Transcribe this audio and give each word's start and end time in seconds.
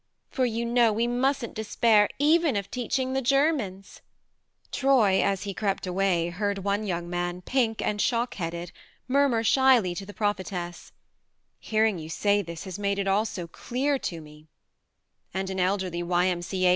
for 0.31 0.45
you 0.45 0.65
know 0.65 0.91
we 0.91 1.05
mustn't 1.05 1.53
despair 1.53 2.09
even 2.17 2.55
of 2.55 2.71
teaching 2.71 3.13
the 3.13 3.21
Germans!" 3.21 4.01
Troy, 4.71 5.21
as 5.21 5.43
he 5.43 5.53
crept 5.53 5.85
away, 5.85 6.29
heard 6.29 6.57
one 6.63 6.87
young 6.87 7.07
man, 7.07 7.43
pink 7.43 7.83
and 7.83 8.01
shock 8.01 8.33
headed, 8.33 8.71
murmur 9.07 9.43
shyly 9.43 9.93
to 9.93 10.03
the 10.07 10.11
Prophetess:" 10.11 10.91
Hearing 11.69 11.99
you 11.99 12.09
say 12.09 12.41
this 12.41 12.63
has 12.63 12.79
made 12.79 12.97
it 12.97 13.07
all 13.07 13.25
so 13.25 13.45
clear 13.47 13.99
to 13.99 14.21
me" 14.21 14.47
and 15.35 15.51
an 15.51 15.59
elderly 15.59 16.01
Y.M.C.A. 16.01 16.69